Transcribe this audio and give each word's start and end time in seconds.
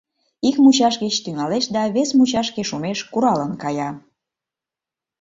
—Ик 0.47 0.55
мучаш 0.63 0.95
гыч 1.03 1.15
тӱҥалеш 1.23 1.65
да 1.75 1.81
вес 1.95 2.09
мучашке 2.17 2.61
шумеш 2.69 2.99
куралын 3.11 3.53
кая. 3.63 3.89